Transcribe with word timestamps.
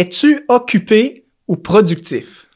Es-tu 0.00 0.38
occupé 0.46 1.24
ou 1.48 1.56
productif? 1.56 2.46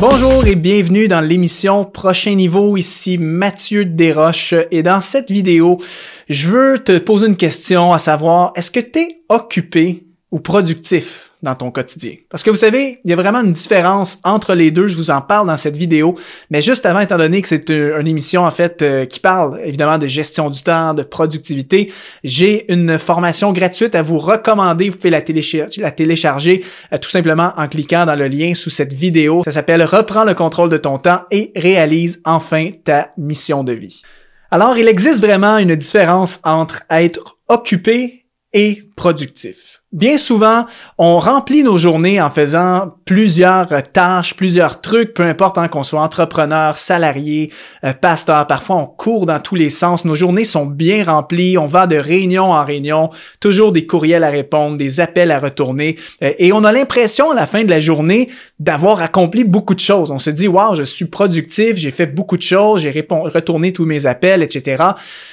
Bonjour 0.00 0.46
et 0.46 0.54
bienvenue 0.54 1.08
dans 1.08 1.20
l'émission 1.20 1.84
Prochain 1.84 2.36
Niveau. 2.36 2.76
Ici 2.76 3.18
Mathieu 3.18 3.84
Desroches 3.84 4.54
et 4.70 4.84
dans 4.84 5.00
cette 5.00 5.32
vidéo, 5.32 5.80
je 6.28 6.48
veux 6.48 6.78
te 6.78 6.96
poser 6.98 7.26
une 7.26 7.36
question 7.36 7.92
à 7.92 7.98
savoir, 7.98 8.52
est-ce 8.54 8.70
que 8.70 8.78
tu 8.78 9.00
es 9.00 9.24
occupé 9.28 10.06
ou 10.30 10.38
productif? 10.38 11.32
Dans 11.44 11.54
ton 11.54 11.70
quotidien. 11.70 12.14
Parce 12.28 12.42
que 12.42 12.50
vous 12.50 12.56
savez, 12.56 12.98
il 13.04 13.10
y 13.10 13.12
a 13.12 13.16
vraiment 13.16 13.42
une 13.42 13.52
différence 13.52 14.18
entre 14.24 14.54
les 14.54 14.70
deux. 14.70 14.88
Je 14.88 14.96
vous 14.96 15.10
en 15.10 15.20
parle 15.20 15.46
dans 15.46 15.56
cette 15.56 15.76
vidéo. 15.76 16.16
Mais 16.50 16.62
juste 16.62 16.86
avant, 16.86 17.00
étant 17.00 17.18
donné 17.18 17.42
que 17.42 17.48
c'est 17.48 17.70
une 17.70 18.06
émission 18.06 18.44
en 18.44 18.50
fait 18.50 18.82
euh, 18.82 19.04
qui 19.04 19.20
parle 19.20 19.60
évidemment 19.62 19.98
de 19.98 20.06
gestion 20.06 20.50
du 20.50 20.62
temps, 20.62 20.94
de 20.94 21.02
productivité, 21.02 21.92
j'ai 22.24 22.72
une 22.72 22.98
formation 22.98 23.52
gratuite 23.52 23.94
à 23.94 24.02
vous 24.02 24.18
recommander. 24.18 24.88
Vous 24.88 24.96
pouvez 24.96 25.10
la, 25.10 25.20
télécharger 25.20 26.64
euh, 26.92 26.98
tout 26.98 27.10
simplement 27.10 27.52
en 27.56 27.68
cliquant 27.68 28.06
dans 28.06 28.18
le 28.18 28.26
lien 28.26 28.54
sous 28.54 28.70
cette 28.70 28.92
vidéo. 28.92 29.42
Ça 29.44 29.52
s'appelle 29.52 29.84
Reprends 29.84 30.24
le 30.24 30.34
contrôle 30.34 30.70
de 30.70 30.78
ton 30.78 30.98
temps 30.98 31.20
et 31.30 31.52
réalise 31.54 32.20
enfin 32.24 32.70
ta 32.84 33.12
mission 33.18 33.62
de 33.62 33.72
vie. 33.72 34.02
Alors, 34.50 34.78
il 34.78 34.88
existe 34.88 35.20
vraiment 35.20 35.58
une 35.58 35.74
différence 35.74 36.40
entre 36.44 36.84
être 36.88 37.38
occupé 37.48 38.24
et 38.52 38.82
productif. 38.96 39.73
Bien 39.94 40.18
souvent, 40.18 40.66
on 40.98 41.20
remplit 41.20 41.62
nos 41.62 41.78
journées 41.78 42.20
en 42.20 42.28
faisant 42.28 42.96
plusieurs 43.04 43.68
tâches, 43.92 44.34
plusieurs 44.34 44.80
trucs, 44.80 45.14
peu 45.14 45.22
importe 45.22 45.56
hein, 45.56 45.68
qu'on 45.68 45.84
soit 45.84 46.00
entrepreneur, 46.00 46.76
salarié, 46.78 47.52
euh, 47.84 47.92
pasteur. 47.92 48.44
Parfois, 48.48 48.74
on 48.74 48.86
court 48.86 49.24
dans 49.24 49.38
tous 49.38 49.54
les 49.54 49.70
sens. 49.70 50.04
Nos 50.04 50.16
journées 50.16 50.44
sont 50.44 50.66
bien 50.66 51.04
remplies. 51.04 51.58
On 51.58 51.68
va 51.68 51.86
de 51.86 51.94
réunion 51.94 52.50
en 52.50 52.64
réunion, 52.64 53.10
toujours 53.38 53.70
des 53.70 53.86
courriels 53.86 54.24
à 54.24 54.30
répondre, 54.30 54.76
des 54.76 54.98
appels 54.98 55.30
à 55.30 55.38
retourner. 55.38 55.96
Euh, 56.24 56.32
et 56.38 56.52
on 56.52 56.64
a 56.64 56.72
l'impression 56.72 57.30
à 57.30 57.34
la 57.36 57.46
fin 57.46 57.62
de 57.62 57.70
la 57.70 57.78
journée 57.78 58.30
d'avoir 58.58 59.00
accompli 59.00 59.44
beaucoup 59.44 59.76
de 59.76 59.80
choses. 59.80 60.10
On 60.10 60.18
se 60.18 60.30
dit, 60.30 60.48
wow, 60.48 60.74
je 60.74 60.82
suis 60.82 61.04
productif, 61.04 61.76
j'ai 61.76 61.92
fait 61.92 62.06
beaucoup 62.06 62.36
de 62.36 62.42
choses, 62.42 62.80
j'ai 62.80 62.90
retourné 62.90 63.72
tous 63.72 63.84
mes 63.84 64.06
appels, 64.06 64.42
etc. 64.42 64.82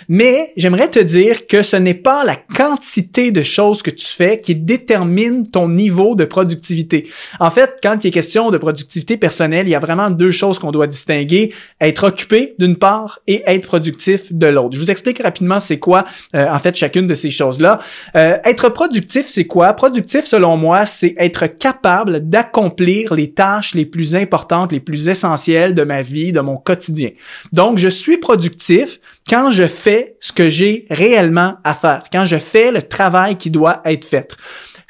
Mais 0.07 0.51
j'aimerais 0.55 0.89
te 0.89 0.99
dire 0.99 1.47
que 1.47 1.63
ce 1.63 1.77
n'est 1.77 1.95
pas 1.95 2.23
la 2.25 2.35
quantité 2.35 3.31
de 3.31 3.41
choses 3.41 3.81
que 3.81 3.89
tu 3.89 4.05
fais 4.05 4.39
qui 4.39 4.50
détermine 4.55 5.47
ton 5.47 5.69
niveau 5.69 6.15
de 6.15 6.25
productivité. 6.25 7.07
En 7.39 7.51
fait, 7.51 7.77
quand 7.81 8.03
il 8.03 8.07
est 8.07 8.11
question 8.11 8.49
de 8.49 8.57
productivité 8.57 9.17
personnelle, 9.17 9.67
il 9.67 9.71
y 9.71 9.75
a 9.75 9.79
vraiment 9.79 10.09
deux 10.09 10.31
choses 10.31 10.59
qu'on 10.59 10.71
doit 10.71 10.87
distinguer. 10.87 11.53
Être 11.79 12.07
occupé 12.07 12.55
d'une 12.59 12.75
part 12.75 13.19
et 13.27 13.43
être 13.45 13.67
productif 13.67 14.33
de 14.33 14.47
l'autre. 14.47 14.71
Je 14.73 14.79
vous 14.79 14.91
explique 14.91 15.21
rapidement 15.21 15.59
c'est 15.59 15.79
quoi 15.79 16.05
euh, 16.35 16.47
en 16.49 16.59
fait 16.59 16.75
chacune 16.75 17.07
de 17.07 17.13
ces 17.13 17.29
choses-là. 17.29 17.79
Euh, 18.15 18.37
être 18.43 18.69
productif, 18.69 19.25
c'est 19.27 19.45
quoi? 19.45 19.73
Productif, 19.73 20.25
selon 20.25 20.57
moi, 20.57 20.85
c'est 20.85 21.15
être 21.17 21.47
capable 21.47 22.29
d'accomplir 22.29 23.13
les 23.13 23.31
tâches 23.31 23.73
les 23.75 23.85
plus 23.85 24.15
importantes, 24.15 24.71
les 24.71 24.79
plus 24.79 25.07
essentielles 25.07 25.73
de 25.73 25.83
ma 25.83 26.01
vie, 26.01 26.31
de 26.31 26.41
mon 26.41 26.57
quotidien. 26.57 27.09
Donc, 27.51 27.77
je 27.77 27.87
suis 27.87 28.17
productif 28.17 28.99
quand 29.29 29.51
je 29.51 29.67
fais 29.67 30.17
ce 30.19 30.33
que 30.33 30.49
j'ai 30.49 30.85
réellement 30.89 31.55
à 31.63 31.73
faire, 31.73 32.03
quand 32.11 32.25
je 32.25 32.37
fais 32.37 32.71
le 32.71 32.81
travail 32.81 33.37
qui 33.37 33.49
doit 33.49 33.81
être 33.85 34.05
fait. 34.05 34.35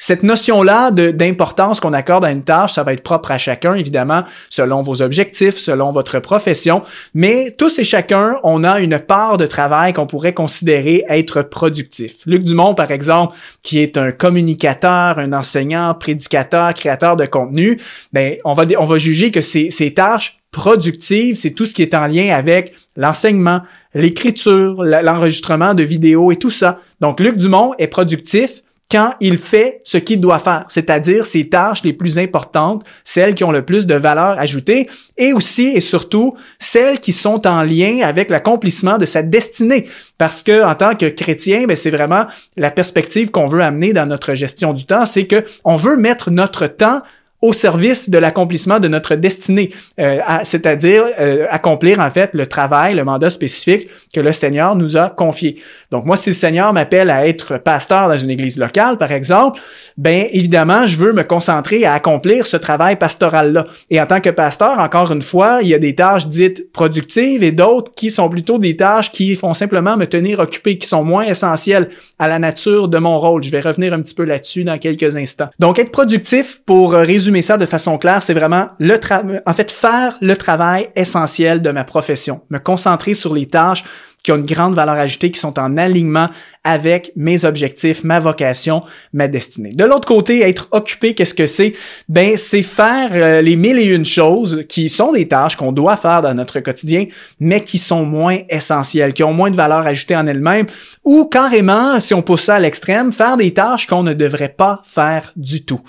Cette 0.04 0.24
notion-là 0.24 0.90
d'importance 0.90 1.78
qu'on 1.78 1.92
accorde 1.92 2.24
à 2.24 2.32
une 2.32 2.42
tâche, 2.42 2.72
ça 2.72 2.82
va 2.82 2.92
être 2.92 3.04
propre 3.04 3.30
à 3.30 3.38
chacun, 3.38 3.74
évidemment, 3.74 4.24
selon 4.50 4.82
vos 4.82 5.00
objectifs, 5.00 5.56
selon 5.56 5.92
votre 5.92 6.18
profession, 6.18 6.82
mais 7.14 7.52
tous 7.56 7.78
et 7.78 7.84
chacun, 7.84 8.34
on 8.42 8.64
a 8.64 8.80
une 8.80 8.98
part 8.98 9.36
de 9.36 9.46
travail 9.46 9.92
qu'on 9.92 10.08
pourrait 10.08 10.34
considérer 10.34 11.04
être 11.08 11.42
productif. 11.42 12.16
Luc 12.26 12.42
Dumont, 12.42 12.74
par 12.74 12.90
exemple, 12.90 13.36
qui 13.62 13.78
est 13.78 13.96
un 13.96 14.10
communicateur, 14.10 15.20
un 15.20 15.32
enseignant, 15.32 15.94
prédicateur, 15.94 16.74
créateur 16.74 17.14
de 17.14 17.26
contenu, 17.26 17.80
ben, 18.12 18.34
on 18.44 18.54
va, 18.54 18.98
juger 18.98 19.30
que 19.30 19.40
ces, 19.40 19.70
ces 19.70 19.94
tâches 19.94 20.41
productives, 20.52 21.34
c'est 21.34 21.50
tout 21.50 21.66
ce 21.66 21.74
qui 21.74 21.82
est 21.82 21.94
en 21.94 22.06
lien 22.06 22.32
avec 22.32 22.74
l'enseignement, 22.96 23.62
l'écriture, 23.94 24.82
l'enregistrement 24.84 25.74
de 25.74 25.82
vidéos 25.82 26.30
et 26.30 26.36
tout 26.36 26.50
ça. 26.50 26.78
Donc, 27.00 27.18
Luc 27.18 27.36
Dumont 27.36 27.72
est 27.78 27.88
productif 27.88 28.62
quand 28.90 29.14
il 29.20 29.38
fait 29.38 29.80
ce 29.84 29.96
qu'il 29.96 30.20
doit 30.20 30.38
faire, 30.38 30.66
c'est-à-dire 30.68 31.24
ses 31.24 31.48
tâches 31.48 31.82
les 31.82 31.94
plus 31.94 32.18
importantes, 32.18 32.84
celles 33.04 33.34
qui 33.34 33.42
ont 33.42 33.50
le 33.50 33.64
plus 33.64 33.86
de 33.86 33.94
valeur 33.94 34.38
ajoutée, 34.38 34.86
et 35.16 35.32
aussi 35.32 35.68
et 35.68 35.80
surtout 35.80 36.36
celles 36.58 37.00
qui 37.00 37.12
sont 37.12 37.46
en 37.46 37.62
lien 37.62 38.00
avec 38.02 38.28
l'accomplissement 38.28 38.98
de 38.98 39.06
sa 39.06 39.22
destinée. 39.22 39.88
Parce 40.18 40.42
que 40.42 40.62
en 40.62 40.74
tant 40.74 40.94
que 40.94 41.06
chrétien, 41.06 41.64
ben, 41.66 41.74
c'est 41.74 41.90
vraiment 41.90 42.26
la 42.58 42.70
perspective 42.70 43.30
qu'on 43.30 43.46
veut 43.46 43.62
amener 43.62 43.94
dans 43.94 44.04
notre 44.04 44.34
gestion 44.34 44.74
du 44.74 44.84
temps, 44.84 45.06
c'est 45.06 45.26
que 45.26 45.42
on 45.64 45.76
veut 45.76 45.96
mettre 45.96 46.30
notre 46.30 46.66
temps 46.66 47.00
au 47.42 47.52
service 47.52 48.08
de 48.08 48.18
l'accomplissement 48.18 48.78
de 48.78 48.86
notre 48.86 49.16
destinée, 49.16 49.70
euh, 49.98 50.18
c'est-à-dire 50.44 51.04
euh, 51.20 51.46
accomplir 51.50 51.98
en 51.98 52.08
fait 52.08 52.30
le 52.34 52.46
travail, 52.46 52.94
le 52.94 53.04
mandat 53.04 53.30
spécifique 53.30 53.88
que 54.14 54.20
le 54.20 54.32
Seigneur 54.32 54.76
nous 54.76 54.96
a 54.96 55.10
confié. 55.10 55.60
Donc 55.90 56.04
moi, 56.04 56.16
si 56.16 56.30
le 56.30 56.34
Seigneur 56.34 56.72
m'appelle 56.72 57.10
à 57.10 57.26
être 57.26 57.58
pasteur 57.58 58.08
dans 58.08 58.16
une 58.16 58.30
église 58.30 58.58
locale, 58.58 58.96
par 58.96 59.10
exemple, 59.10 59.60
ben 59.96 60.26
évidemment, 60.30 60.86
je 60.86 60.96
veux 60.96 61.12
me 61.12 61.24
concentrer 61.24 61.84
à 61.84 61.94
accomplir 61.94 62.46
ce 62.46 62.56
travail 62.56 62.96
pastoral-là. 62.96 63.66
Et 63.90 64.00
en 64.00 64.06
tant 64.06 64.20
que 64.20 64.30
pasteur, 64.30 64.78
encore 64.78 65.10
une 65.10 65.22
fois, 65.22 65.58
il 65.62 65.68
y 65.68 65.74
a 65.74 65.78
des 65.78 65.96
tâches 65.96 66.28
dites 66.28 66.72
productives 66.72 67.42
et 67.42 67.50
d'autres 67.50 67.92
qui 67.94 68.10
sont 68.10 68.28
plutôt 68.28 68.58
des 68.58 68.76
tâches 68.76 69.10
qui 69.10 69.34
font 69.34 69.52
simplement 69.52 69.96
me 69.96 70.06
tenir 70.06 70.38
occupé, 70.38 70.78
qui 70.78 70.86
sont 70.86 71.02
moins 71.02 71.24
essentielles 71.24 71.88
à 72.20 72.28
la 72.28 72.38
nature 72.38 72.86
de 72.86 72.98
mon 72.98 73.18
rôle. 73.18 73.42
Je 73.42 73.50
vais 73.50 73.60
revenir 73.60 73.92
un 73.92 74.00
petit 74.00 74.14
peu 74.14 74.24
là-dessus 74.24 74.62
dans 74.62 74.78
quelques 74.78 75.16
instants. 75.16 75.48
Donc 75.58 75.80
être 75.80 75.90
productif, 75.90 76.60
pour 76.64 76.92
résumer 76.92 77.31
mais 77.32 77.42
ça 77.42 77.56
de 77.56 77.66
façon 77.66 77.98
claire, 77.98 78.22
c'est 78.22 78.34
vraiment 78.34 78.68
le 78.78 78.98
en 79.46 79.52
fait 79.54 79.70
faire 79.70 80.16
le 80.20 80.36
travail 80.36 80.88
essentiel 80.94 81.60
de 81.60 81.70
ma 81.70 81.84
profession, 81.84 82.42
me 82.50 82.58
concentrer 82.58 83.14
sur 83.14 83.34
les 83.34 83.46
tâches 83.46 83.84
qui 84.22 84.30
ont 84.30 84.36
une 84.36 84.46
grande 84.46 84.74
valeur 84.74 84.94
ajoutée, 84.94 85.30
qui 85.30 85.40
sont 85.40 85.58
en 85.58 85.76
alignement 85.76 86.28
avec 86.64 87.12
mes 87.16 87.44
objectifs, 87.44 88.04
ma 88.04 88.20
vocation, 88.20 88.82
ma 89.12 89.28
destinée. 89.28 89.72
De 89.72 89.84
l'autre 89.84 90.06
côté, 90.06 90.48
être 90.48 90.68
occupé, 90.70 91.14
qu'est-ce 91.14 91.34
que 91.34 91.46
c'est? 91.46 91.72
Ben, 92.08 92.36
c'est 92.36 92.62
faire 92.62 93.10
euh, 93.12 93.40
les 93.42 93.56
mille 93.56 93.78
et 93.78 93.86
une 93.86 94.04
choses 94.04 94.64
qui 94.68 94.88
sont 94.88 95.12
des 95.12 95.26
tâches 95.26 95.56
qu'on 95.56 95.72
doit 95.72 95.96
faire 95.96 96.20
dans 96.20 96.34
notre 96.34 96.60
quotidien, 96.60 97.06
mais 97.40 97.62
qui 97.64 97.78
sont 97.78 98.04
moins 98.04 98.38
essentielles, 98.48 99.12
qui 99.12 99.24
ont 99.24 99.32
moins 99.32 99.50
de 99.50 99.56
valeur 99.56 99.86
ajoutée 99.86 100.14
en 100.14 100.26
elles-mêmes, 100.26 100.66
ou 101.04 101.24
carrément, 101.24 101.98
si 102.00 102.14
on 102.14 102.22
pousse 102.22 102.44
ça 102.44 102.56
à 102.56 102.60
l'extrême, 102.60 103.12
faire 103.12 103.36
des 103.36 103.52
tâches 103.52 103.86
qu'on 103.86 104.02
ne 104.02 104.12
devrait 104.12 104.54
pas 104.56 104.82
faire 104.84 105.32
du 105.36 105.64
tout. 105.64 105.80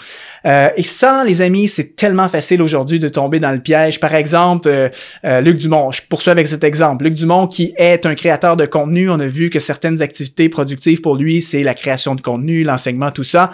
Euh, 0.45 0.69
et 0.75 0.83
ça, 0.83 1.23
les 1.23 1.41
amis, 1.41 1.67
c'est 1.67 1.95
tellement 1.95 2.27
facile 2.27 2.61
aujourd'hui 2.61 2.99
de 2.99 3.09
tomber 3.09 3.39
dans 3.39 3.51
le 3.51 3.59
piège. 3.59 3.99
Par 3.99 4.15
exemple, 4.15 4.67
euh, 4.67 4.89
euh, 5.25 5.41
Luc 5.41 5.57
Dumont, 5.57 5.91
je 5.91 6.01
poursuis 6.07 6.31
avec 6.31 6.47
cet 6.47 6.63
exemple. 6.63 7.05
Luc 7.05 7.13
Dumont, 7.13 7.47
qui 7.47 7.73
est 7.77 8.05
un 8.05 8.15
créateur 8.15 8.57
de 8.57 8.65
contenu, 8.65 9.09
on 9.09 9.19
a 9.19 9.27
vu 9.27 9.49
que 9.49 9.59
certaines 9.59 10.01
activités 10.01 10.49
productif 10.63 11.01
pour 11.01 11.15
lui, 11.17 11.41
c'est 11.41 11.61
la 11.61 11.73
création 11.73 12.15
de 12.15 12.21
contenu, 12.21 12.63
l'enseignement, 12.63 13.11
tout 13.11 13.23
ça. 13.23 13.51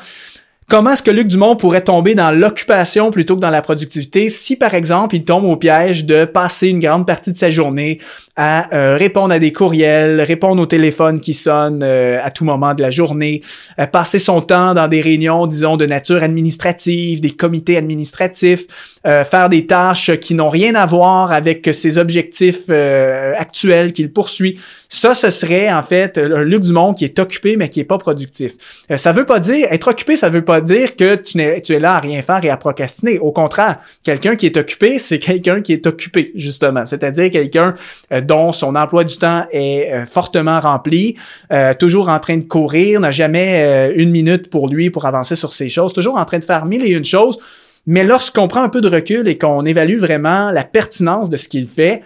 Comment 0.69 0.91
est-ce 0.91 1.01
que 1.01 1.09
Luc 1.09 1.27
Dumont 1.27 1.55
pourrait 1.55 1.83
tomber 1.83 2.13
dans 2.13 2.29
l'occupation 2.29 3.09
plutôt 3.09 3.35
que 3.35 3.41
dans 3.41 3.49
la 3.49 3.63
productivité 3.63 4.29
si, 4.29 4.55
par 4.55 4.75
exemple, 4.75 5.15
il 5.15 5.23
tombe 5.23 5.43
au 5.45 5.57
piège 5.57 6.05
de 6.05 6.25
passer 6.25 6.67
une 6.67 6.77
grande 6.79 7.07
partie 7.07 7.33
de 7.33 7.37
sa 7.39 7.49
journée 7.49 7.97
à 8.41 8.73
euh, 8.73 8.95
répondre 8.95 9.33
à 9.33 9.39
des 9.39 9.51
courriels, 9.51 10.21
répondre 10.21 10.61
au 10.61 10.65
téléphone 10.65 11.19
qui 11.19 11.33
sonne 11.33 11.81
euh, 11.83 12.21
à 12.23 12.31
tout 12.31 12.45
moment 12.45 12.73
de 12.73 12.81
la 12.81 12.89
journée, 12.89 13.41
euh, 13.81 13.85
passer 13.85 14.17
son 14.17 14.39
temps 14.39 14.73
dans 14.73 14.87
des 14.87 15.01
réunions, 15.01 15.45
disons, 15.45 15.75
de 15.75 15.85
nature 15.85 16.23
administrative, 16.23 17.19
des 17.19 17.31
comités 17.31 17.75
administratifs, 17.75 18.65
faire 19.03 19.49
des 19.49 19.65
tâches 19.65 20.11
qui 20.19 20.35
n'ont 20.35 20.49
rien 20.49 20.75
à 20.75 20.85
voir 20.85 21.31
avec 21.31 21.69
ses 21.73 21.97
objectifs 21.97 22.69
actuels 22.69 23.91
qu'il 23.91 24.11
poursuit. 24.11 24.59
Ça, 24.87 25.15
ce 25.15 25.29
serait 25.29 25.71
en 25.71 25.83
fait 25.83 26.17
un 26.17 26.43
Luc 26.43 26.61
Dumont 26.61 26.93
qui 26.93 27.05
est 27.05 27.19
occupé 27.19 27.57
mais 27.57 27.69
qui 27.69 27.79
est 27.79 27.85
pas 27.85 27.97
productif. 27.97 28.53
ça 28.95 29.11
veut 29.11 29.25
pas 29.25 29.39
dire 29.39 29.67
être 29.71 29.89
occupé, 29.89 30.15
ça 30.15 30.29
veut 30.29 30.43
pas 30.43 30.61
dire 30.61 30.95
que 30.95 31.15
tu, 31.15 31.41
es, 31.41 31.61
tu 31.61 31.73
es 31.73 31.79
là 31.79 31.95
à 31.95 31.99
rien 31.99 32.21
faire 32.21 32.43
et 32.43 32.49
à 32.49 32.57
procrastiner. 32.57 33.19
Au 33.19 33.31
contraire, 33.31 33.79
quelqu'un 34.03 34.35
qui 34.35 34.45
est 34.45 34.57
occupé, 34.57 34.99
c'est 34.99 35.19
quelqu'un 35.19 35.61
qui 35.61 35.73
est 35.73 35.87
occupé, 35.87 36.31
justement. 36.35 36.85
C'est-à-dire 36.85 37.29
quelqu'un 37.29 37.73
euh, 38.11 38.21
dont 38.29 38.51
son 38.51 38.75
emploi 38.75 39.03
du 39.03 39.17
temps 39.17 39.43
est 39.51 39.91
euh, 39.91 40.05
fortement 40.05 40.59
rempli, 40.59 41.15
euh, 41.51 41.73
toujours 41.73 42.09
en 42.09 42.19
train 42.19 42.37
de 42.37 42.43
courir, 42.43 42.99
n'a 42.99 43.11
jamais 43.11 43.91
une 43.95 44.11
minute 44.11 44.49
pour 44.49 44.69
lui 44.69 44.91
pour 44.91 45.05
avancer 45.05 45.35
sur 45.35 45.51
ses 45.51 45.67
choses, 45.67 45.91
toujours 45.93 46.17
en 46.17 46.25
train 46.25 46.37
de 46.37 46.43
faire 46.43 46.65
mille 46.65 46.85
et 46.85 46.91
une 46.91 47.03
choses. 47.03 47.39
Mais 47.87 48.03
lorsqu'on 48.03 48.47
prend 48.47 48.61
un 48.61 48.69
peu 48.69 48.81
de 48.81 48.87
recul 48.87 49.27
et 49.27 49.37
qu'on 49.37 49.65
évalue 49.65 49.97
vraiment 49.97 50.51
la 50.51 50.63
pertinence 50.63 51.29
de 51.29 51.37
ce 51.37 51.49
qu'il 51.49 51.67
fait, 51.67 52.01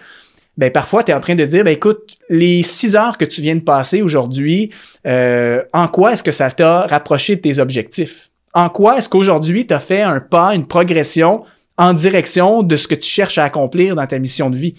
ben 0.56 0.70
parfois 0.70 1.02
tu 1.02 1.10
es 1.10 1.14
en 1.14 1.20
train 1.20 1.34
de 1.34 1.44
dire 1.44 1.64
ben 1.64 1.74
écoute 1.74 2.16
les 2.30 2.62
six 2.62 2.96
heures 2.96 3.18
que 3.18 3.24
tu 3.26 3.42
viens 3.42 3.56
de 3.56 3.62
passer 3.62 4.00
aujourd'hui 4.00 4.70
en 5.04 5.88
quoi 5.92 6.14
est-ce 6.14 6.22
que 6.22 6.32
ça 6.32 6.50
t'a 6.50 6.86
rapproché 6.86 7.36
de 7.36 7.42
tes 7.42 7.58
objectifs? 7.58 8.30
En 8.54 8.70
quoi 8.70 8.96
est-ce 8.96 9.08
qu'aujourd'hui 9.08 9.66
tu 9.66 9.74
as 9.74 9.80
fait 9.80 10.02
un 10.02 10.20
pas, 10.20 10.54
une 10.54 10.66
progression 10.66 11.44
en 11.76 11.92
direction 11.92 12.62
de 12.62 12.76
ce 12.76 12.88
que 12.88 12.94
tu 12.94 13.10
cherches 13.10 13.38
à 13.38 13.44
accomplir 13.44 13.96
dans 13.96 14.06
ta 14.06 14.18
mission 14.18 14.48
de 14.48 14.56
vie? 14.56 14.74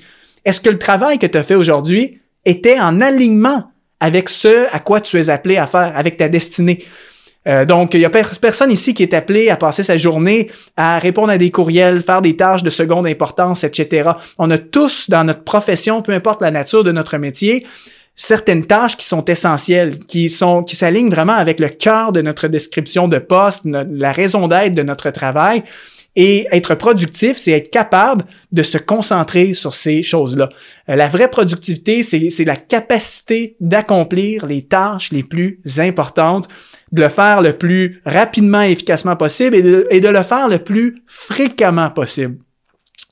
Est-ce 0.46 0.62
que 0.62 0.70
le 0.70 0.80
travail 0.80 1.20
que 1.20 1.26
tu 1.26 1.38
as 1.38 1.44
fait 1.44 1.56
aujourd'hui 1.56 2.20
était 2.46 2.80
en 2.80 3.02
alignement 3.02 3.72
avec 4.00 4.30
ce 4.30 4.74
à 4.74 4.80
quoi 4.80 5.02
tu 5.02 5.20
es 5.20 5.30
appelé 5.30 5.58
à 5.58 5.68
faire, 5.68 5.92
avec 5.96 6.18
ta 6.18 6.30
destinée? 6.30 6.84
Euh, 7.48 7.66
donc, 7.66 7.94
il 7.94 8.00
y 8.00 8.06
a 8.06 8.10
personne 8.10 8.72
ici 8.72 8.94
qui 8.94 9.04
est 9.04 9.14
appelé 9.14 9.50
à 9.50 9.56
passer 9.56 9.84
sa 9.84 9.98
journée 9.98 10.50
à 10.78 10.98
répondre 10.98 11.30
à 11.30 11.38
des 11.38 11.52
courriels, 11.52 12.02
faire 12.02 12.22
des 12.22 12.36
tâches 12.36 12.64
de 12.64 12.70
seconde 12.70 13.06
importance, 13.06 13.64
etc. 13.64 14.12
On 14.40 14.50
a 14.50 14.58
tous 14.58 15.10
dans 15.10 15.24
notre 15.24 15.44
profession, 15.44 16.02
peu 16.02 16.12
importe 16.14 16.42
la 16.42 16.52
nature 16.52 16.84
de 16.84 16.92
notre 16.92 17.18
métier, 17.18 17.66
certaines 18.16 18.66
tâches 18.66 18.96
qui 18.98 19.06
sont 19.06 19.26
essentielles, 19.26 20.00
qui 20.00 20.30
sont 20.30 20.64
qui 20.64 20.76
s'alignent 20.76 21.10
vraiment 21.10 21.34
avec 21.34 21.60
le 21.60 21.70
cœur 21.70 22.12
de 22.12 22.22
notre 22.22 22.48
description 22.48 23.08
de 23.08 23.18
poste, 23.18 23.64
la 23.66 24.12
raison 24.12 24.48
d'être 24.48 24.74
de 24.74 24.84
notre 24.84 25.10
travail. 25.12 25.64
Et 26.18 26.48
être 26.52 26.76
productif, 26.76 27.36
c'est 27.36 27.52
être 27.52 27.70
capable 27.70 28.24
de 28.54 28.64
se 28.64 28.78
concentrer 28.78 29.54
sur 29.54 29.74
ces 29.74 30.02
choses-là. 30.02 30.48
Euh, 30.90 30.96
la 30.96 31.10
vraie 31.10 31.30
productivité, 31.30 32.04
c'est 32.04 32.46
la 32.46 32.56
capacité 32.56 33.58
d'accomplir 33.60 34.46
les 34.46 34.62
tâches 34.62 35.12
les 35.12 35.24
plus 35.24 35.60
importantes, 35.78 36.48
de 36.94 37.02
le 37.02 37.10
faire 37.10 37.42
le 37.42 37.52
plus 37.52 38.02
rapidement 38.06 38.62
et 38.62 38.72
efficacement 38.72 39.18
possible 39.18 39.58
et 39.58 39.62
de, 39.62 39.88
et 39.90 40.00
de 40.00 40.08
le 40.08 40.24
faire 40.24 40.48
le 40.48 40.60
plus 40.60 41.04
fréquemment 41.06 41.90
possible. 41.90 42.38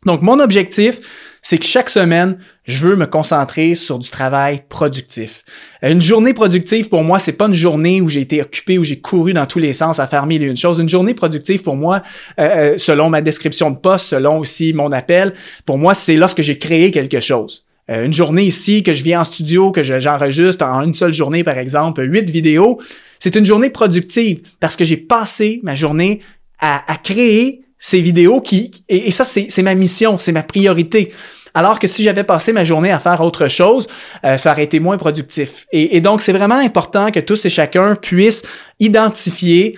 Donc, 0.06 0.22
mon 0.22 0.40
objectif, 0.40 1.00
c'est 1.44 1.58
que 1.58 1.66
chaque 1.66 1.90
semaine, 1.90 2.38
je 2.64 2.88
veux 2.88 2.96
me 2.96 3.06
concentrer 3.06 3.76
sur 3.76 4.00
du 4.00 4.10
travail 4.10 4.64
productif. 4.70 5.44
Une 5.82 6.02
journée 6.02 6.34
productive, 6.34 6.88
pour 6.88 7.04
moi, 7.04 7.20
c'est 7.20 7.34
pas 7.34 7.48
une 7.48 7.54
journée 7.54 8.00
où 8.00 8.08
j'ai 8.08 8.22
été 8.22 8.42
occupé, 8.42 8.78
où 8.78 8.84
j'ai 8.86 9.02
couru 9.02 9.34
dans 9.34 9.46
tous 9.46 9.60
les 9.60 9.74
sens 9.74 10.00
à 10.00 10.08
faire 10.08 10.26
mille 10.26 10.42
et 10.42 10.48
une 10.48 10.56
choses. 10.56 10.80
Une 10.80 10.88
journée 10.88 11.14
productive, 11.14 11.62
pour 11.62 11.76
moi, 11.76 12.02
euh, 12.40 12.44
euh, 12.44 12.78
selon 12.78 13.10
ma 13.10 13.22
description 13.22 13.72
de 13.72 13.78
poste, 13.78 14.06
selon 14.06 14.40
aussi 14.40 14.72
mon 14.72 14.94
appel, 14.94 15.34
pour 15.66 15.78
moi, 15.78 15.94
c'est 15.94 16.16
lorsque 16.16 16.42
j'ai 16.42 16.58
créé 16.58 16.92
quelque 16.92 17.20
chose. 17.20 17.66
Euh, 17.92 18.06
une 18.06 18.14
journée 18.14 18.44
ici, 18.44 18.82
que 18.82 18.94
je 18.94 19.04
viens 19.04 19.20
en 19.20 19.26
studio, 19.26 19.72
que 19.72 19.84
j'enregistre 19.84 20.64
en 20.66 20.84
une 20.84 20.94
seule 20.94 21.14
journée, 21.14 21.44
par 21.44 21.58
exemple, 21.58 22.04
huit 22.04 22.30
vidéos, 22.30 22.80
c'est 23.20 23.36
une 23.36 23.46
journée 23.46 23.70
productive 23.70 24.40
parce 24.62 24.78
que 24.78 24.86
j'ai 24.86 24.98
passé 24.98 25.60
ma 25.64 25.76
journée 25.76 26.20
à, 26.60 26.90
à 26.90 26.96
créer 26.96 27.63
ces 27.84 28.02
vidéos 28.02 28.40
qui 28.40 28.72
et, 28.88 29.12
ça 29.12 29.26
c'est 29.26 29.62
ma 29.62 29.76
mission, 29.76 30.18
c'est 30.18 30.32
ma 30.32 30.42
priorité. 30.42 31.12
Alors 31.54 31.80
que 31.80 31.86
si 31.86 32.02
j'avais 32.02 32.24
passé 32.24 32.54
ma 32.54 32.64
journée 32.64 32.92
à 32.92 32.98
faire 32.98 33.20
autre 33.20 33.50
chose, 33.50 33.88
euh, 34.24 34.38
ça 34.38 34.54
aurait 34.54 34.64
été 34.64 34.80
moins 34.80 34.98
productif. 34.98 35.68
Et, 35.74 36.00
donc 36.00 36.22
c'est 36.22 36.32
vraiment 36.32 36.56
important 36.56 37.12
que 37.12 37.20
tous 37.20 37.46
et 37.46 37.50
chacun 37.50 37.96
puissent 37.96 38.44
identifier 38.80 39.78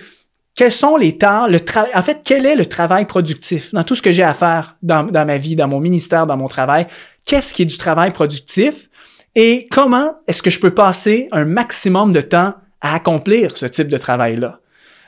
quels 0.54 0.72
sont 0.72 0.96
les 0.96 1.18
temps, 1.18 1.48
le 1.48 1.58
travail, 1.58 1.90
en 1.94 2.02
fait, 2.02 2.20
quel 2.24 2.46
est 2.46 2.54
le 2.54 2.64
travail 2.64 3.06
productif 3.06 3.74
dans 3.74 3.82
tout 3.82 3.96
ce 3.96 4.02
que 4.02 4.12
j'ai 4.12 4.22
à 4.22 4.34
faire 4.34 4.76
dans, 4.82 5.02
dans 5.02 5.26
ma 5.26 5.36
vie, 5.36 5.56
dans 5.56 5.68
mon 5.68 5.80
ministère, 5.80 6.28
dans 6.28 6.36
mon 6.36 6.48
travail? 6.48 6.86
Qu'est-ce 7.26 7.52
qui 7.52 7.62
est 7.62 7.66
du 7.66 7.76
travail 7.76 8.12
productif? 8.12 8.88
Et 9.34 9.66
comment 9.70 10.12
est-ce 10.28 10.42
que 10.44 10.48
je 10.48 10.60
peux 10.60 10.72
passer 10.72 11.28
un 11.32 11.44
maximum 11.44 12.12
de 12.12 12.20
temps 12.20 12.54
à 12.80 12.94
accomplir 12.94 13.56
ce 13.56 13.66
type 13.66 13.88
de 13.88 13.98
travail-là? 13.98 14.60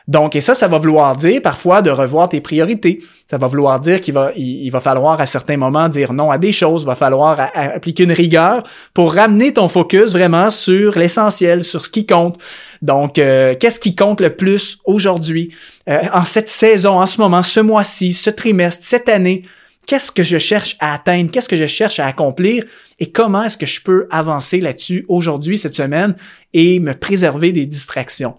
Donc, 0.08 0.34
et 0.34 0.40
ça, 0.40 0.54
ça 0.54 0.68
va 0.68 0.78
vouloir 0.78 1.14
dire 1.16 1.42
parfois 1.42 1.82
de 1.82 1.90
revoir 1.90 2.30
tes 2.30 2.40
priorités. 2.40 3.00
Ça 3.26 3.36
va 3.36 3.46
vouloir 3.46 3.78
dire 3.78 4.00
qu'il 4.00 4.14
va, 4.14 4.32
il, 4.36 4.70
va 4.70 4.80
falloir 4.80 5.20
à 5.20 5.26
certains 5.26 5.58
moments 5.58 5.86
dire 5.90 6.14
non 6.14 6.30
à 6.30 6.38
des 6.38 6.50
choses. 6.50 6.82
Il 6.82 6.86
va 6.86 6.94
falloir 6.94 7.38
appliquer 7.54 8.04
une 8.04 8.12
rigueur 8.12 8.64
pour 8.94 9.12
ramener 9.14 9.52
ton 9.52 9.68
focus 9.68 10.12
vraiment 10.12 10.50
sur 10.50 10.98
l'essentiel, 10.98 11.62
sur 11.62 11.84
ce 11.84 11.90
qui 11.90 12.06
compte. 12.06 12.36
Donc, 12.80 13.18
euh, 13.18 13.54
qu'est-ce 13.60 13.78
qui 13.78 13.94
compte 13.94 14.22
le 14.22 14.30
plus 14.30 14.78
aujourd'hui, 14.86 15.54
euh, 15.90 16.00
en 16.14 16.24
cette 16.24 16.48
saison, 16.48 17.00
en 17.00 17.06
ce 17.06 17.20
moment, 17.20 17.42
ce 17.42 17.60
mois-ci, 17.60 18.14
ce 18.14 18.30
trimestre, 18.30 18.84
cette 18.84 19.10
année? 19.10 19.44
Qu'est-ce 19.88 20.12
que 20.12 20.22
je 20.22 20.36
cherche 20.36 20.76
à 20.80 20.92
atteindre? 20.92 21.30
Qu'est-ce 21.30 21.48
que 21.48 21.56
je 21.56 21.66
cherche 21.66 21.98
à 21.98 22.06
accomplir? 22.06 22.62
Et 22.98 23.10
comment 23.10 23.44
est-ce 23.44 23.56
que 23.56 23.64
je 23.64 23.80
peux 23.80 24.06
avancer 24.10 24.60
là-dessus 24.60 25.06
aujourd'hui, 25.08 25.56
cette 25.56 25.74
semaine, 25.74 26.14
et 26.52 26.78
me 26.78 26.92
préserver 26.92 27.52
des 27.52 27.64
distractions? 27.64 28.34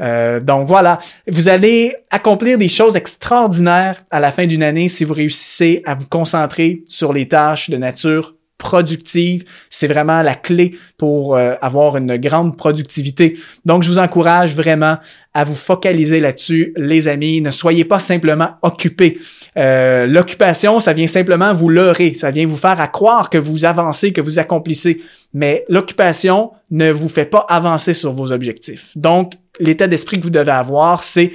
Euh, 0.00 0.38
donc 0.38 0.68
voilà, 0.68 1.00
vous 1.26 1.48
allez 1.48 1.92
accomplir 2.12 2.56
des 2.56 2.68
choses 2.68 2.94
extraordinaires 2.94 4.00
à 4.12 4.20
la 4.20 4.30
fin 4.30 4.46
d'une 4.46 4.62
année 4.62 4.88
si 4.88 5.04
vous 5.04 5.14
réussissez 5.14 5.82
à 5.86 5.96
vous 5.96 6.06
concentrer 6.06 6.84
sur 6.86 7.12
les 7.12 7.26
tâches 7.26 7.68
de 7.68 7.78
nature 7.78 8.36
productive. 8.62 9.44
C'est 9.70 9.88
vraiment 9.88 10.22
la 10.22 10.36
clé 10.36 10.78
pour 10.96 11.34
euh, 11.34 11.54
avoir 11.60 11.96
une 11.96 12.16
grande 12.16 12.56
productivité. 12.56 13.36
Donc, 13.64 13.82
je 13.82 13.90
vous 13.90 13.98
encourage 13.98 14.54
vraiment 14.54 14.98
à 15.34 15.42
vous 15.42 15.56
focaliser 15.56 16.20
là-dessus, 16.20 16.72
les 16.76 17.08
amis. 17.08 17.40
Ne 17.40 17.50
soyez 17.50 17.84
pas 17.84 17.98
simplement 17.98 18.50
occupés. 18.62 19.18
Euh, 19.56 20.06
L'occupation, 20.06 20.78
ça 20.78 20.92
vient 20.92 21.08
simplement 21.08 21.52
vous 21.52 21.68
leurrer. 21.68 22.14
Ça 22.14 22.30
vient 22.30 22.46
vous 22.46 22.56
faire 22.56 22.80
à 22.80 22.86
croire 22.86 23.30
que 23.30 23.38
vous 23.38 23.64
avancez, 23.64 24.12
que 24.12 24.20
vous 24.20 24.38
accomplissez. 24.38 25.00
Mais 25.34 25.64
l'occupation 25.68 26.52
ne 26.70 26.92
vous 26.92 27.08
fait 27.08 27.24
pas 27.24 27.44
avancer 27.48 27.94
sur 27.94 28.12
vos 28.12 28.30
objectifs. 28.30 28.92
Donc, 28.96 29.32
l'état 29.58 29.88
d'esprit 29.88 30.18
que 30.18 30.24
vous 30.24 30.30
devez 30.30 30.52
avoir, 30.52 31.02
c'est 31.02 31.32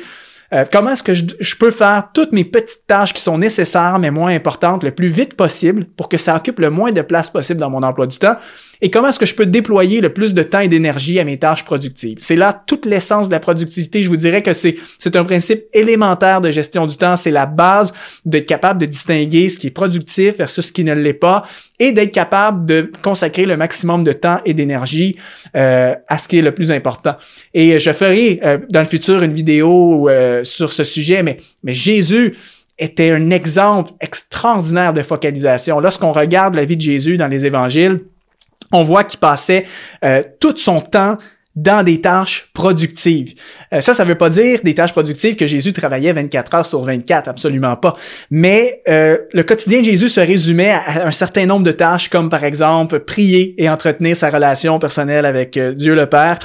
euh, 0.53 0.63
comment 0.71 0.91
est-ce 0.91 1.03
que 1.03 1.13
je, 1.13 1.55
peux 1.55 1.71
faire 1.71 2.09
toutes 2.13 2.31
mes 2.31 2.45
petites 2.45 2.87
tâches 2.87 3.11
qui 3.11 3.21
sont 3.21 3.37
nécessaires 3.37 3.99
mais 3.99 4.11
moins 4.11 4.33
importantes 4.33 4.83
le 4.83 4.91
plus 4.91 5.09
vite 5.09 5.35
possible 5.35 5.85
pour 5.97 6.07
que 6.07 6.17
ça 6.17 6.35
occupe 6.35 6.59
le 6.59 6.69
moins 6.69 6.91
de 6.91 7.01
place 7.01 7.29
possible 7.29 7.59
dans 7.59 7.69
mon 7.69 7.83
emploi 7.83 8.07
du 8.07 8.17
temps? 8.17 8.35
Et 8.81 8.89
comment 8.89 9.09
est-ce 9.09 9.19
que 9.19 9.25
je 9.25 9.35
peux 9.35 9.45
déployer 9.45 9.99
le 9.99 10.09
plus 10.09 10.33
de 10.33 10.43
temps 10.43 10.59
et 10.59 10.67
d'énergie 10.67 11.19
à 11.19 11.25
mes 11.25 11.37
tâches 11.37 11.65
productives? 11.65 12.17
C'est 12.21 12.35
là 12.35 12.53
toute 12.65 12.85
l'essence 12.85 13.27
de 13.27 13.33
la 13.33 13.39
productivité. 13.39 14.03
Je 14.03 14.09
vous 14.09 14.17
dirais 14.17 14.41
que 14.41 14.53
c'est, 14.53 14.75
c'est 14.99 15.15
un 15.15 15.25
principe 15.25 15.63
élémentaire 15.73 16.39
de 16.39 16.51
gestion 16.51 16.85
du 16.85 16.95
temps. 16.95 17.17
C'est 17.17 17.31
la 17.31 17.45
base 17.45 17.91
d'être 18.25 18.45
capable 18.45 18.79
de 18.79 18.85
distinguer 18.85 19.49
ce 19.49 19.57
qui 19.57 19.67
est 19.67 19.71
productif 19.71 20.37
versus 20.37 20.67
ce 20.67 20.71
qui 20.71 20.83
ne 20.83 20.93
l'est 20.93 21.13
pas 21.13 21.43
et 21.79 21.91
d'être 21.91 22.11
capable 22.11 22.65
de 22.65 22.91
consacrer 23.03 23.45
le 23.45 23.55
maximum 23.57 24.03
de 24.03 24.13
temps 24.13 24.39
et 24.45 24.53
d'énergie 24.53 25.15
euh, 25.55 25.93
à 26.07 26.17
ce 26.17 26.27
qui 26.27 26.39
est 26.39 26.41
le 26.41 26.51
plus 26.51 26.71
important. 26.71 27.15
Et 27.53 27.79
je 27.79 27.91
ferai 27.91 28.39
euh, 28.43 28.57
dans 28.69 28.79
le 28.79 28.87
futur 28.87 29.21
une 29.21 29.33
vidéo 29.33 30.09
euh, 30.37 30.43
sur 30.43 30.71
ce 30.71 30.83
sujet, 30.83 31.23
mais, 31.23 31.37
Jésus 31.65 32.35
était 32.79 33.11
un 33.11 33.31
exemple 33.31 33.91
extraordinaire 33.99 34.93
de 34.93 35.01
focalisation. 35.01 35.79
Lorsqu'on 35.79 36.11
regarde 36.11 36.55
la 36.55 36.65
vie 36.65 36.77
de 36.77 36.81
Jésus 36.81 37.17
dans 37.17 37.27
les 37.27 37.45
évangiles, 37.45 38.01
on 38.71 38.83
voit 38.83 39.03
qu'il 39.03 39.19
passait 39.19 39.65
euh, 40.03 40.23
tout 40.39 40.55
son 40.57 40.81
temps 40.81 41.17
dans 41.55 41.83
des 41.83 42.01
tâches 42.01 42.49
productives. 42.53 43.33
Euh, 43.73 43.81
ça, 43.81 43.95
ça 43.95 44.03
veut 44.03 44.15
pas 44.15 44.29
dire 44.29 44.59
des 44.63 44.75
tâches 44.75 44.91
productives 44.91 45.35
que 45.35 45.47
Jésus 45.47 45.73
travaillait 45.73 46.13
24 46.13 46.53
heures 46.53 46.65
sur 46.65 46.83
24, 46.83 47.29
absolument 47.29 47.75
pas. 47.75 47.95
Mais 48.29 48.79
euh, 48.87 49.17
le 49.33 49.41
quotidien 49.41 49.79
de 49.79 49.85
Jésus 49.85 50.09
se 50.09 50.19
résumait 50.19 50.69
à 50.71 51.07
un 51.07 51.11
certain 51.11 51.47
nombre 51.47 51.65
de 51.65 51.71
tâches, 51.71 52.09
comme 52.09 52.29
par 52.29 52.43
exemple 52.43 52.99
prier 52.99 53.55
et 53.57 53.67
entretenir 53.69 54.15
sa 54.15 54.29
relation 54.29 54.77
personnelle 54.77 55.25
avec 55.25 55.57
Dieu 55.57 55.95
le 55.95 56.05
Père, 56.05 56.37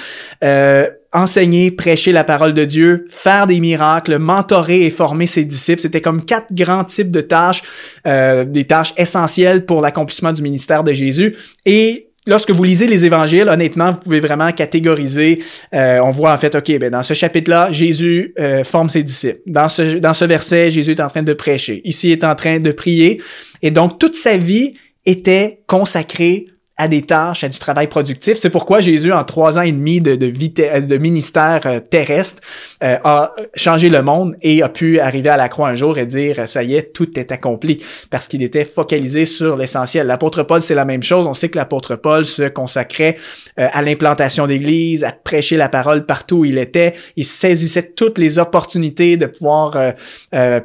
enseigner, 1.13 1.71
prêcher 1.71 2.13
la 2.13 2.25
parole 2.25 2.55
de 2.55 2.65
Dieu, 2.65 3.07
faire 3.11 3.47
des 3.47 3.61
miracles, 3.61 4.19
mentorer 4.19 4.87
et 4.87 4.91
former 4.91 5.27
ses 5.27 5.45
disciples. 5.45 5.81
C'était 5.81 6.01
comme 6.01 6.25
quatre 6.25 6.53
grands 6.53 6.85
types 6.85 7.11
de 7.11 7.21
tâches, 7.21 7.63
des 8.05 8.65
tâches 8.65 8.95
essentielles 8.97 9.67
pour 9.67 9.81
l'accomplissement 9.81 10.33
du 10.33 10.43
ministère 10.43 10.85
de 10.85 10.93
Jésus. 10.93 11.37
Et 11.67 12.13
lorsque 12.27 12.51
vous 12.51 12.65
lisez 12.65 12.87
les 12.87 13.05
évangiles, 13.05 13.49
honnêtement, 13.49 13.93
vous 13.93 13.99
pouvez 13.99 14.21
vraiment 14.21 14.53
catégoriser. 14.53 15.43
Euh, 15.75 16.01
on 16.01 16.11
voit 16.11 16.33
en 16.33 16.39
fait, 16.39 16.55
ok, 16.55 16.79
ben 16.79 16.91
dans 16.91 17.03
ce 17.03 17.15
chapitre-là, 17.15 17.73
Jésus 17.73 18.35
euh, 18.39 18.65
forme 18.65 18.89
ses 18.89 19.03
disciples. 19.03 19.41
Dans 19.47 19.69
ce 19.69 19.99
dans 19.99 20.15
ce 20.15 20.25
verset, 20.25 20.71
Jésus 20.71 20.93
est 20.93 21.01
en 21.01 21.09
train 21.09 21.23
de 21.23 21.35
prêcher. 21.35 21.81
Ici, 21.85 22.09
il 22.09 22.13
est 22.13 22.25
en 22.25 22.35
train 22.35 22.61
de 22.61 22.73
prier. 22.73 23.21
Et 23.63 23.71
donc 23.71 23.99
toute 23.99 24.15
sa 24.15 24.37
vie 24.37 24.75
était 25.05 25.63
consacrée 25.67 26.47
à 26.79 26.89
des 26.89 27.03
tâches, 27.03 27.45
à 27.45 27.49
du 27.49 27.59
travail 27.59 27.87
productif. 27.87 28.37
C'est 28.37 28.51
pourquoi 28.51 28.81
Jésus, 28.81 29.13
en 29.13 29.25
trois 29.25 29.59
ans 29.59 29.63
et 29.63 29.73
demi 29.73 30.01
de, 30.01 30.17
de, 30.17 30.81
de 30.81 30.99
ministère 30.99 31.61
euh, 31.67 31.81
terrestre, 31.81 32.41
euh, 32.83 32.97
a 33.05 33.35
changé 33.55 33.91
le 33.91 34.03
monde 34.03 34.37
et 34.41 34.63
a 34.63 34.69
pu 34.69 34.99
arriver 34.99 35.29
à 35.29 35.37
la 35.37 35.49
croix 35.49 35.69
un 35.69 35.75
jour 35.75 35.99
et 35.99 36.07
dire, 36.07 36.49
ça 36.49 36.63
y 36.63 36.75
est, 36.75 36.95
tout 36.95 37.19
est 37.19 37.31
accompli, 37.31 37.83
parce 38.11 38.27
qu'il 38.27 38.43
était 38.43 38.65
focalisé 38.65 39.27
sur 39.27 39.57
l'essentiel. 39.57 40.07
L'apôtre 40.07 40.43
Paul, 40.45 40.63
c'est 40.63 40.75
la 40.75 40.87
même 40.87 41.03
chose. 41.03 41.27
On 41.27 41.35
sait 41.35 41.51
que 41.51 41.59
l'apôtre 41.59 41.97
Paul 41.97 42.25
se 42.25 42.49
consacrait 42.49 43.17
euh, 43.59 43.69
à 43.71 43.83
l'implantation 43.83 44.47
d'église, 44.47 45.05
à 45.05 45.13
prêcher 45.13 45.59
la 45.59 45.69
parole 45.69 46.07
partout 46.07 46.39
où 46.39 46.45
il 46.47 46.57
était. 46.57 46.95
Il 47.17 47.27
saisissait 47.27 47.93
toutes 47.95 48.17
les 48.19 48.39
opportunités 48.39 49.17
de 49.17 49.27
pouvoir 49.27 49.77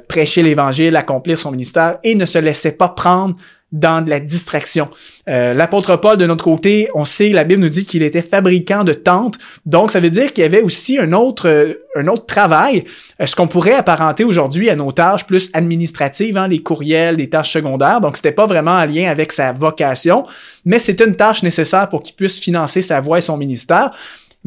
prêcher 0.07 0.43
l'évangile, 0.43 0.95
accomplir 0.95 1.37
son 1.37 1.51
ministère 1.51 1.97
et 2.03 2.15
ne 2.15 2.25
se 2.25 2.39
laissait 2.39 2.71
pas 2.71 2.89
prendre 2.89 3.35
dans 3.71 4.01
de 4.03 4.09
la 4.09 4.19
distraction. 4.21 4.89
Euh, 5.27 5.53
L'apôtre 5.53 5.97
Paul, 5.97 6.17
de 6.17 6.25
notre 6.25 6.43
côté, 6.43 6.87
on 6.95 7.03
sait, 7.03 7.29
la 7.29 7.43
Bible 7.43 7.61
nous 7.61 7.69
dit 7.69 7.85
qu'il 7.85 8.01
était 8.01 8.21
fabricant 8.21 8.85
de 8.85 8.93
tentes. 8.93 9.35
Donc, 9.65 9.91
ça 9.91 9.99
veut 9.99 10.09
dire 10.09 10.31
qu'il 10.31 10.43
y 10.43 10.47
avait 10.47 10.61
aussi 10.61 10.97
un 10.97 11.11
autre, 11.11 11.49
euh, 11.49 11.73
un 11.95 12.07
autre 12.07 12.25
travail, 12.25 12.85
euh, 13.21 13.25
ce 13.25 13.35
qu'on 13.35 13.47
pourrait 13.47 13.73
apparenter 13.73 14.23
aujourd'hui 14.23 14.69
à 14.69 14.77
nos 14.77 14.93
tâches 14.93 15.25
plus 15.25 15.49
administratives, 15.53 16.37
hein, 16.37 16.47
les 16.47 16.59
courriels, 16.59 17.17
des 17.17 17.29
tâches 17.29 17.51
secondaires. 17.51 17.99
Donc, 17.99 18.15
c'était 18.15 18.31
pas 18.31 18.45
vraiment 18.45 18.71
en 18.71 18.85
lien 18.85 19.09
avec 19.09 19.33
sa 19.33 19.51
vocation, 19.51 20.25
mais 20.63 20.79
c'était 20.79 21.05
une 21.05 21.15
tâche 21.15 21.43
nécessaire 21.43 21.89
pour 21.89 22.03
qu'il 22.03 22.15
puisse 22.15 22.39
financer 22.39 22.81
sa 22.81 23.01
voie 23.01 23.17
et 23.17 23.21
son 23.21 23.35
ministère. 23.35 23.91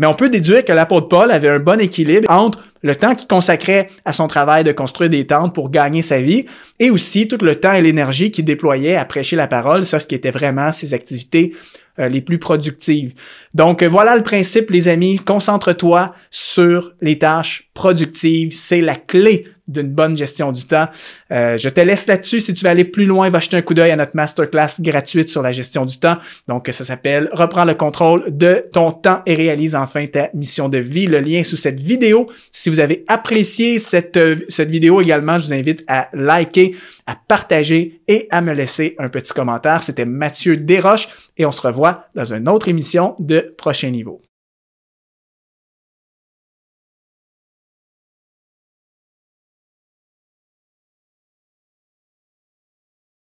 Mais 0.00 0.06
on 0.06 0.14
peut 0.14 0.30
déduire 0.30 0.64
que 0.64 0.72
l'apôtre 0.72 1.08
Paul 1.08 1.30
avait 1.30 1.50
un 1.50 1.58
bon 1.58 1.78
équilibre 1.78 2.30
entre 2.30 2.64
le 2.80 2.96
temps 2.96 3.14
qu'il 3.14 3.28
consacrait 3.28 3.88
à 4.06 4.14
son 4.14 4.28
travail 4.28 4.64
de 4.64 4.72
construire 4.72 5.10
des 5.10 5.26
tentes 5.26 5.54
pour 5.54 5.68
gagner 5.68 6.00
sa 6.00 6.22
vie 6.22 6.46
et 6.78 6.88
aussi 6.88 7.28
tout 7.28 7.36
le 7.42 7.54
temps 7.54 7.74
et 7.74 7.82
l'énergie 7.82 8.30
qu'il 8.30 8.46
déployait 8.46 8.96
à 8.96 9.04
prêcher 9.04 9.36
la 9.36 9.46
parole, 9.46 9.84
ça 9.84 10.00
ce 10.00 10.06
qui 10.06 10.14
était 10.14 10.30
vraiment 10.30 10.72
ses 10.72 10.94
activités 10.94 11.52
les 11.98 12.22
plus 12.22 12.38
productives. 12.38 13.12
Donc 13.52 13.82
voilà 13.82 14.16
le 14.16 14.22
principe, 14.22 14.70
les 14.70 14.88
amis. 14.88 15.18
Concentre-toi 15.18 16.14
sur 16.30 16.94
les 17.02 17.18
tâches 17.18 17.68
productives. 17.74 18.52
C'est 18.52 18.80
la 18.80 18.94
clé 18.94 19.48
d'une 19.70 19.88
bonne 19.88 20.16
gestion 20.16 20.52
du 20.52 20.64
temps. 20.64 20.88
Euh, 21.32 21.56
je 21.58 21.68
te 21.68 21.80
laisse 21.80 22.06
là-dessus. 22.06 22.40
Si 22.40 22.54
tu 22.54 22.64
veux 22.64 22.70
aller 22.70 22.84
plus 22.84 23.06
loin, 23.06 23.28
va 23.30 23.40
jeter 23.40 23.56
un 23.56 23.62
coup 23.62 23.74
d'œil 23.74 23.90
à 23.90 23.96
notre 23.96 24.16
masterclass 24.16 24.80
gratuite 24.80 25.28
sur 25.28 25.42
la 25.42 25.52
gestion 25.52 25.86
du 25.86 25.98
temps. 25.98 26.16
Donc, 26.48 26.68
ça 26.72 26.84
s'appelle 26.84 27.28
Reprends 27.32 27.64
le 27.64 27.74
contrôle 27.74 28.24
de 28.28 28.64
ton 28.72 28.90
temps 28.90 29.22
et 29.26 29.34
réalise 29.34 29.74
enfin 29.74 30.06
ta 30.06 30.30
mission 30.34 30.68
de 30.68 30.78
vie. 30.78 31.06
Le 31.06 31.20
lien 31.20 31.40
est 31.40 31.44
sous 31.44 31.56
cette 31.56 31.80
vidéo. 31.80 32.28
Si 32.50 32.70
vous 32.70 32.80
avez 32.80 33.04
apprécié 33.08 33.78
euh, 34.16 34.36
cette 34.48 34.70
vidéo 34.70 35.00
également, 35.00 35.38
je 35.38 35.46
vous 35.46 35.52
invite 35.54 35.84
à 35.86 36.08
liker, 36.12 36.76
à 37.06 37.16
partager 37.16 38.00
et 38.08 38.26
à 38.30 38.40
me 38.40 38.52
laisser 38.52 38.94
un 38.98 39.08
petit 39.08 39.32
commentaire. 39.32 39.82
C'était 39.82 40.04
Mathieu 40.04 40.56
Desroches 40.56 41.08
et 41.36 41.46
on 41.46 41.52
se 41.52 41.60
revoit 41.60 42.06
dans 42.14 42.32
une 42.32 42.48
autre 42.48 42.68
émission 42.68 43.14
de 43.18 43.52
Prochain 43.56 43.90
Niveau. 43.90 44.20